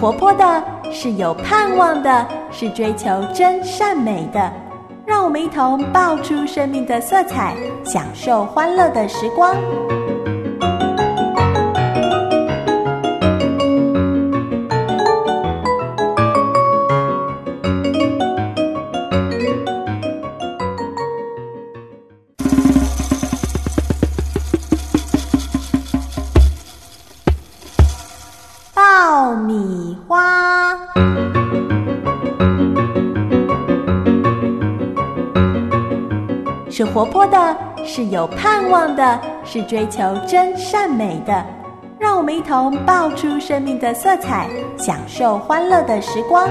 [0.00, 4.50] 活泼的，是有盼望的，是追求真善美的。
[5.04, 7.54] 让我们一同爆出生命的色彩，
[7.84, 9.54] 享受欢乐的时光。
[37.92, 41.44] 是有盼望的，是追求真善美的。
[41.98, 46.48] 让我们一同爆出生命的色彩，享受欢乐的时光。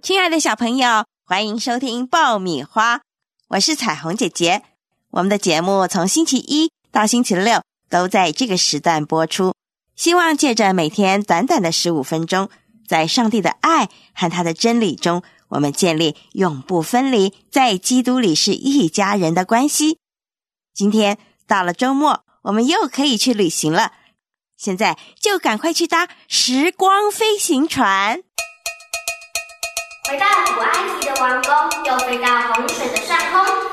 [0.00, 3.02] 亲爱的小朋友，欢迎收听爆米花，
[3.48, 4.62] 我是彩虹姐姐。
[5.10, 7.60] 我们的节目从星期一到星期六
[7.94, 9.54] 都在这个时段播出，
[9.94, 12.48] 希望借着每天短短的十五分钟，
[12.88, 19.98] 在上帝的爱和他的真理中，我们建立永不分离，在基督里是一家人的关系。
[20.74, 23.92] 今天到了周末，我们又可以去旅行了，
[24.56, 28.24] 现在就赶快去搭时光飞行船。
[30.08, 33.63] 回到古埃及的王宫，又飞到洪水的上空，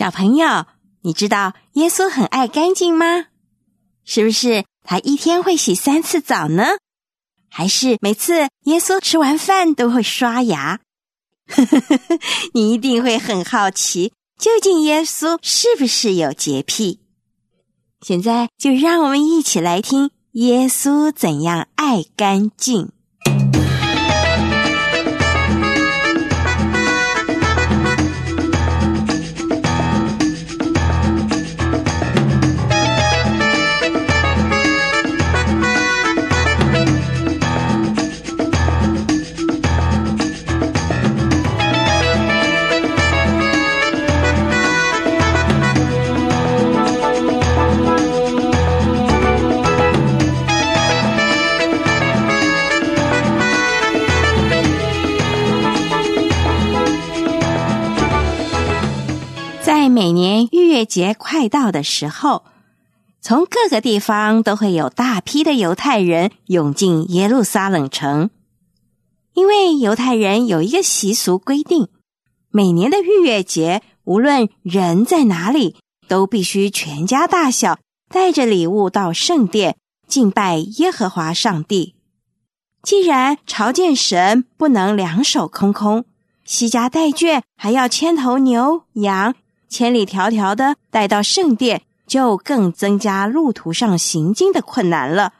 [0.00, 0.64] 小朋友，
[1.02, 3.26] 你知道耶稣很爱干净吗？
[4.02, 6.64] 是不是他一天会洗三次澡呢？
[7.50, 10.80] 还是每次耶稣吃完饭都会刷牙？
[12.54, 17.00] 你一定会很好奇，究竟耶稣是不是有洁癖？
[18.00, 22.90] 现在就让我们一起来听耶稣怎样爱干净。
[60.00, 62.44] 每年逾越节快到的时候，
[63.20, 68.30] 从各个地方都会有大批的犹太人涌进耶路撒冷城，
[69.34, 71.88] 因为犹太人有一个习俗规定，
[72.48, 75.76] 每年的逾越节，无论人在哪里，
[76.08, 77.78] 都必须全家大小
[78.08, 79.76] 带着礼物到圣殿
[80.08, 81.94] 敬拜耶和华上帝。
[82.82, 86.06] 既然朝见神不能两手空空，
[86.46, 89.34] 惜家带卷，还要牵头牛羊。
[89.70, 95.32] 千里迢迢的带到圣殿，就更增加路途上行经的困难了。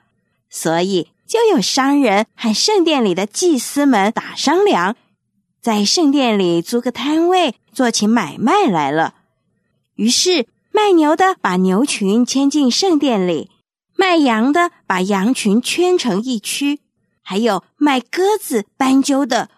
[0.49, 4.97] 所以，就有商人和圣殿里的祭司们打商量，
[5.61, 9.15] 在圣殿里租个摊位，做起买卖来了。
[9.97, 13.51] 于是，卖牛的把牛群牵进圣殿里，
[13.97, 16.81] 卖羊的把羊群圈成一区，
[17.21, 19.51] 还有卖鸽子、斑鸠的。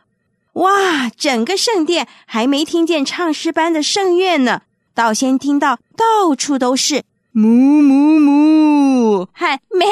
[0.54, 1.08] 哇！
[1.16, 4.62] 整个圣殿还没听见唱诗班的圣乐呢，
[4.94, 9.88] 倒先听到到处都是哞哞哞和咩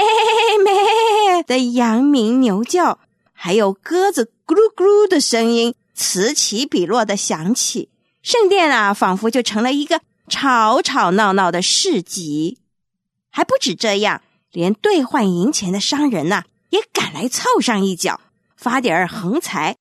[0.63, 2.99] 咩的羊鸣牛叫，
[3.33, 7.89] 还有鸽子咕噜咕噜的声音此起彼落的响起。
[8.23, 12.59] 圣殿啊，仿佛就成了一个吵吵闹闹的市集。
[13.31, 14.21] 还不止这样，
[14.53, 18.21] 连兑换银钱的商人呐、也赶来凑上一脚，
[18.57, 19.77] 发点儿横财。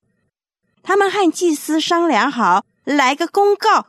[0.82, 3.86] 他们和祭司商量好，来个公告，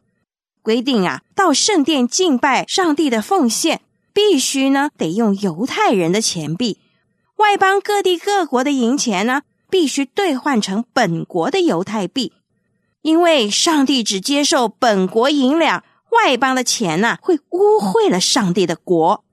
[0.61, 3.81] 规定啊，到圣殿敬拜上帝的奉献，
[4.13, 6.79] 必须呢得用犹太人的钱币，
[7.38, 12.33] 外邦各地各国的银钱呢，必须兑换成本国的犹太币，
[13.01, 19.23] 因为上帝只接受本国银两，外邦的钱呢、会污秽了上帝的国。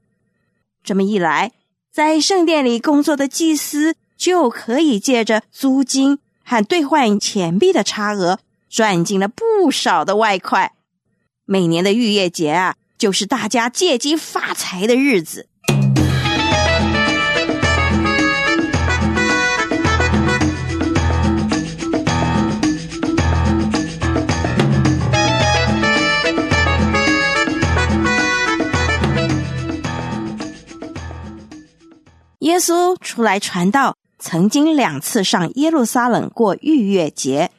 [0.84, 1.52] 这么一来，
[1.92, 6.18] 在圣殿里工作的祭司就可以借着租金
[6.50, 8.38] 和兑换钱币的差额，
[8.70, 10.72] 赚进了不少的外快。
[11.44, 15.46] 每年的逾越节啊，就是大家借机发财的日子。
[32.38, 37.50] 耶稣出来传道，曾经两次上耶路撒冷过逾越节。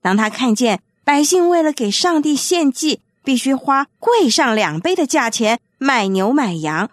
[0.00, 6.90] 当他看见百姓为了给上帝献祭，必须花贵上两倍的价钱买牛买羊，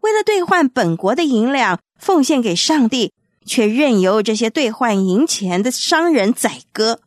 [0.00, 3.12] 为了兑换本国的银两奉献给上帝，
[3.46, 7.00] 却任由这些兑换银钱的商人宰割，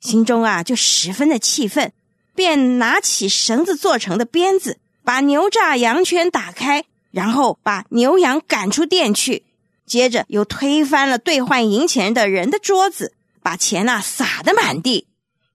[0.00, 1.92] 心中啊就十分的气愤，
[2.34, 6.84] 便拿起绳子做成的鞭子，把牛栅羊圈打开。
[7.10, 9.44] 然后把牛羊赶出店去，
[9.86, 15.08] 接着又推翻了兑换银钱的人的桌子，把钱呐撒得满地，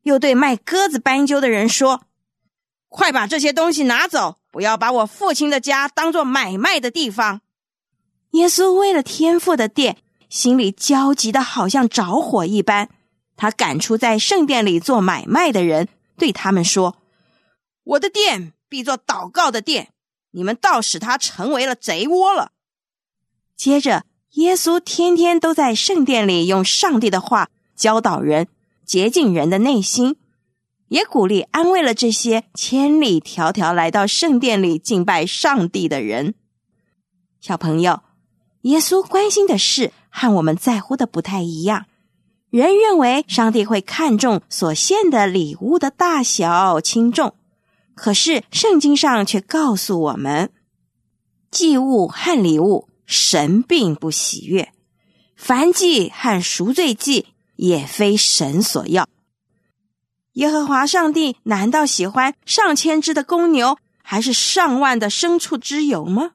[0.03, 2.03] 又对卖鸽子斑鸠的人说
[2.89, 7.41] ：“快把这些东西拿走，不要把我父亲的家当做买卖的地方。”
[8.31, 9.97] 耶稣为了天父的殿，
[10.29, 12.89] 心里焦急的好像着火一般。
[13.35, 15.87] 他赶出在圣殿里做买卖的人，
[16.17, 16.97] 对他们说
[17.83, 19.93] ：“我的殿必做祷告的殿。”
[20.31, 22.51] 你们倒使他成为了贼窝了。
[23.55, 24.03] 接着，
[24.33, 28.47] 耶稣天天都在圣殿里用上帝的话教导人，
[28.85, 30.17] 洁净人的内心，
[30.89, 36.35] 也鼓励安慰了这些千里迢迢来到圣殿里敬拜上帝的人。
[37.41, 38.01] 小朋友，
[38.61, 41.85] 耶稣关心的事和我们在乎的不太一样。
[42.51, 47.33] 人认为上帝会看重所献的礼物的大小轻重。
[47.95, 50.51] 可是圣经上却告诉我们，
[51.49, 54.71] 祭物和礼物神并不喜悦，
[55.35, 57.25] 凡祭和赎罪祭
[57.55, 59.09] 也非神所要。
[60.33, 66.33] 耶和华上帝难道喜欢上千只的公牛，还是上万的牲畜之油吗？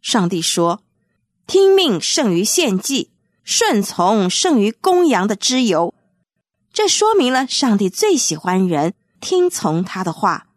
[0.00, 0.82] 上帝说
[1.46, 3.12] ：“听命胜于献祭，
[3.44, 5.94] 顺从胜于公羊的脂油。”
[6.74, 8.94] 这说明了上帝最喜欢人。
[9.20, 10.48] 听从他的话，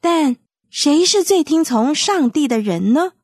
[0.00, 0.36] 但
[0.70, 3.14] 谁是最听从上帝的人呢？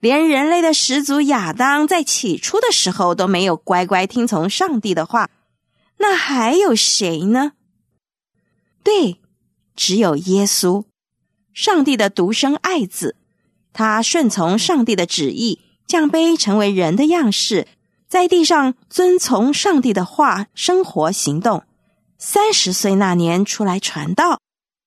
[0.00, 5.30] 连人类的始祖亚当在起初的时候都没有乖乖听从上帝的话，
[5.98, 7.52] 那还有谁呢？
[8.84, 9.20] 对，
[9.74, 10.84] 只有耶稣，
[11.52, 13.16] 上帝的独生爱子。
[13.72, 17.68] 他顺从上帝的旨意，降卑成为人的样式，
[18.08, 21.64] 在地上遵从上帝的话生活行动。
[22.18, 24.40] 三十岁那年出来传道，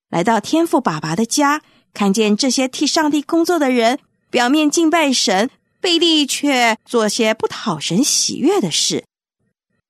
[0.10, 1.62] 来到天父爸爸的家，
[1.94, 4.00] 看见这些替上帝工作的人，
[4.32, 5.52] 表面敬拜神，
[5.82, 9.04] 背地却做些不讨神喜悦的事，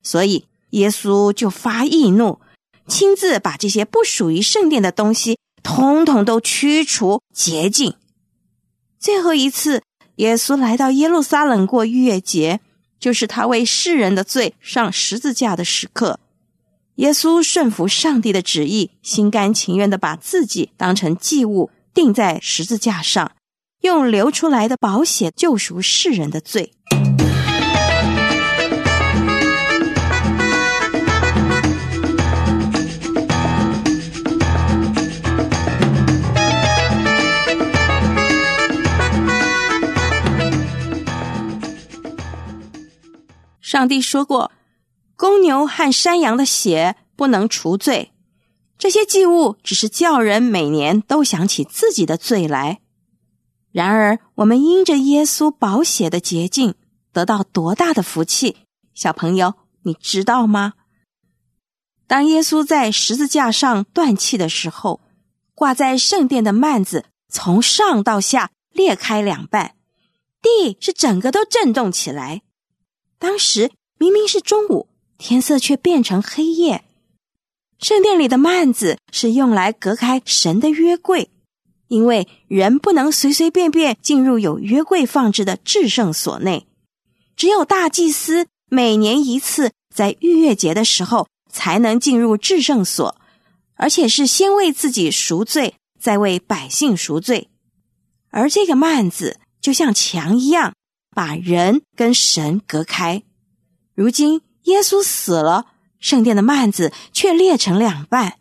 [0.01, 2.41] 所以耶稣就发易怒，
[2.87, 7.93] 亲自把这些不属于圣殿的东西，统统都驱除洁净。
[8.99, 9.83] 最后一次，
[10.15, 12.59] 耶稣来到耶路撒冷过逾越节，
[12.99, 16.19] 就是他为世人的罪上十字架的时刻。
[16.95, 23.31] 耶稣顺服上帝的旨意，心甘情愿的把自己当成祭物钉在十字架上，
[23.81, 26.73] 用流出来的宝血救赎世人的罪。
[43.61, 44.51] 上帝说过。
[45.15, 48.11] 公牛和山羊的血不能除罪，
[48.79, 52.79] 这些祭物只是叫人每年都想起自己的罪来。
[53.71, 56.75] 然而，我们因着耶稣宝血的洁净，
[57.11, 58.57] 得到多大的福气！
[58.93, 60.73] 小朋友，你知道吗？
[62.07, 65.01] 当耶稣在十字架上断气的时候，
[65.55, 69.75] 挂在圣殿的幔子从上到下裂开两半，
[70.41, 72.41] 地是整个都震动起来。
[73.17, 74.87] 当时明明是中午。
[75.23, 76.83] 天色却变成黑夜。
[77.77, 81.29] 圣殿里的幔子是用来隔开神的约柜，
[81.91, 86.65] 因为人不能随随便便进入有约柜放置的至圣所内。
[87.35, 93.17] 只有大祭司每年一次在逾越节的时候才能进入至圣所，
[93.75, 97.49] 而且是先为自己赎罪，再为百姓赎罪。
[98.29, 100.73] 而这个幔子就像墙一样，
[101.13, 103.21] 把人跟神隔开。
[103.93, 104.41] 如今。
[104.65, 105.65] 耶稣死了，
[105.99, 108.37] 圣殿的幔子却裂成两半，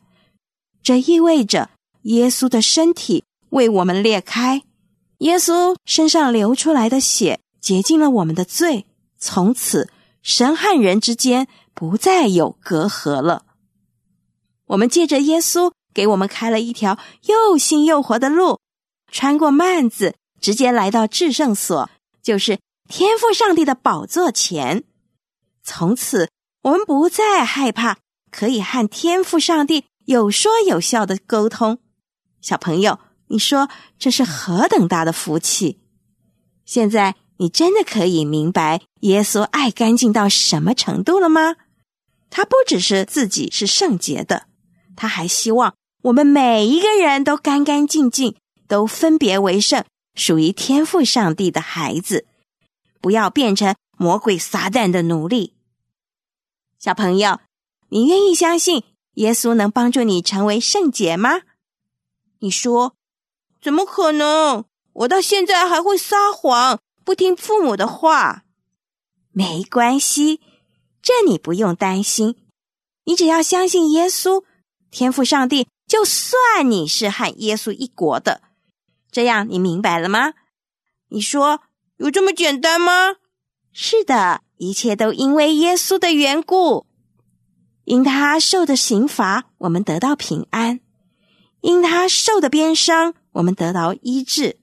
[0.82, 1.70] 这意味着
[2.02, 4.62] 耶稣的身体为我们裂开，
[5.18, 8.86] 耶稣身上流出来的血洁净了我们的罪，
[9.18, 9.90] 从此
[10.22, 13.44] 神和人之间不再有隔阂了。
[14.66, 18.60] 我们借着耶稣给我们开了一条又新又活的路，
[19.10, 21.90] 穿过幔子，直接来到至圣所，
[22.22, 24.84] 就是天赋上帝的宝座前。
[25.64, 26.30] 从此，
[26.62, 27.98] 我们不再害怕，
[28.30, 31.78] 可以和天赋上帝有说有笑的沟通。
[32.40, 33.00] 小朋友。
[33.30, 35.78] 你说这是何等大的福气！
[36.64, 41.54] 现在你真的可以明白耶稣爱干净到什么程度了吗？
[42.28, 44.46] 他不只是自己是圣洁的，
[44.96, 48.34] 他还希望我们每一个人都干干净净，
[48.66, 49.84] 都分别为圣，
[50.14, 52.26] 属于天赋上帝的孩子，
[53.00, 55.54] 不要变成魔鬼撒旦的奴隶。
[56.80, 57.38] 小朋友，
[57.90, 58.82] 你愿意相信
[59.14, 61.42] 耶稣能帮助你成为圣洁吗？
[62.40, 62.96] 你说。
[63.60, 64.64] 怎么可能？
[64.92, 68.44] 我到现在还会撒谎，不听父母的话。
[69.32, 70.40] 没关系，
[71.00, 72.36] 这你不用担心。
[73.04, 74.44] 你只要相信耶稣，
[74.90, 78.42] 天赋上帝，就算你是和耶稣一国的，
[79.10, 80.34] 这样你明白了吗？
[81.08, 81.60] 你说
[81.96, 83.16] 有这么简单吗？
[83.72, 86.86] 是的，一切都因为耶稣的缘故，
[87.84, 90.80] 因他受的刑罚，我们得到平安；
[91.60, 93.14] 因他受的鞭伤。
[93.40, 94.58] 我们得到医治，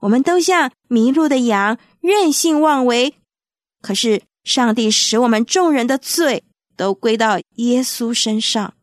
[0.00, 3.14] 我们都像迷路的羊，任性妄为。
[3.80, 6.44] 可是上帝使我们众人的罪
[6.76, 8.74] 都归到耶稣身上。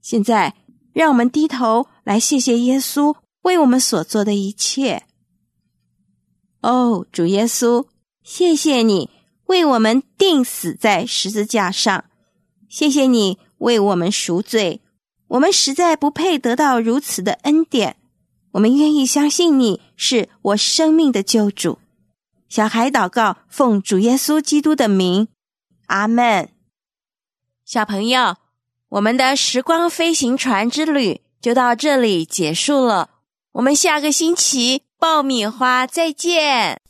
[0.00, 0.56] 现在，
[0.94, 5.04] 让我们低头来谢谢耶稣为我们所做的一切。
[6.62, 7.86] 哦，主耶稣，
[8.22, 9.10] 谢谢你
[9.44, 12.06] 为我们钉死在十字架上，
[12.70, 14.80] 谢谢你为我们赎罪。
[15.28, 17.96] 我们实在不配得到如此的恩典。
[18.52, 21.78] 我们愿意相信你是我生命的救主。
[22.48, 25.28] 小孩祷告，奉主耶稣基督的名，
[25.86, 26.48] 阿门。
[27.64, 28.36] 小朋友，
[28.88, 33.10] 我们的时光飞行船之旅就到这里结束了。
[33.52, 36.80] 我们下个星期爆米花再见。